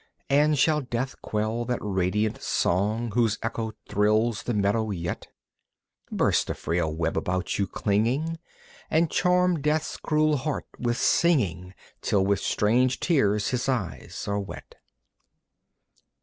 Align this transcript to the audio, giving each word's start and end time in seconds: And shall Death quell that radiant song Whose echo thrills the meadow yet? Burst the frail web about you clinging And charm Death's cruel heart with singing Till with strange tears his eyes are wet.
And 0.31 0.57
shall 0.57 0.81
Death 0.81 1.21
quell 1.21 1.63
that 1.65 1.77
radiant 1.79 2.41
song 2.41 3.11
Whose 3.11 3.37
echo 3.43 3.73
thrills 3.87 4.41
the 4.41 4.53
meadow 4.55 4.89
yet? 4.89 5.27
Burst 6.11 6.47
the 6.47 6.55
frail 6.55 6.91
web 6.91 7.15
about 7.15 7.59
you 7.59 7.67
clinging 7.67 8.39
And 8.89 9.11
charm 9.11 9.61
Death's 9.61 9.97
cruel 9.97 10.37
heart 10.37 10.65
with 10.79 10.97
singing 10.97 11.75
Till 12.01 12.25
with 12.25 12.39
strange 12.39 12.99
tears 12.99 13.49
his 13.49 13.69
eyes 13.69 14.25
are 14.27 14.39
wet. 14.39 14.73